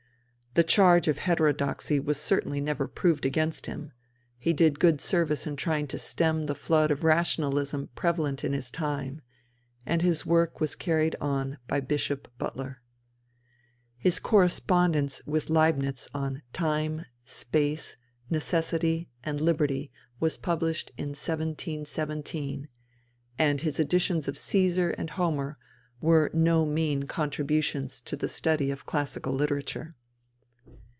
The 0.53 0.63
charge 0.65 1.07
of 1.07 1.19
heterodoxy 1.19 1.97
was 1.97 2.17
certainly 2.17 2.59
never 2.59 2.85
proved 2.85 3.25
against 3.25 3.67
him; 3.67 3.93
he 4.37 4.51
did 4.51 4.81
good 4.81 4.99
service 4.99 5.47
in 5.47 5.55
trying 5.55 5.87
to 5.87 5.97
stem 5.97 6.43
the 6.45 6.55
flood 6.55 6.91
of 6.91 7.05
rationalism 7.05 7.87
prevalent 7.95 8.43
in 8.43 8.51
his 8.51 8.69
time, 8.69 9.21
and 9.85 10.01
his 10.01 10.25
work 10.25 10.59
was 10.59 10.75
carried 10.75 11.15
on 11.21 11.57
by 11.69 11.79
Bishop 11.79 12.27
Butler. 12.37 12.81
His 13.97 14.19
correspondence 14.19 15.21
with 15.25 15.49
Leibnitz 15.49 16.09
on 16.13 16.41
Time, 16.51 17.05
Space, 17.23 17.95
Necessity, 18.29 19.09
and 19.23 19.39
Liberty 19.39 19.89
was 20.19 20.35
published 20.35 20.91
in 20.97 21.11
1717, 21.15 22.67
and 23.39 23.61
his 23.61 23.79
editions 23.79 24.27
of 24.27 24.37
Caesar 24.37 24.89
and 24.89 25.11
Homer 25.11 25.57
were 26.01 26.29
no 26.33 26.65
mean 26.65 27.03
contributions 27.03 28.01
to 28.01 28.17
the 28.17 28.27
study 28.27 28.69
of 28.69 28.85
classical 28.85 29.31
literature. 29.31 29.95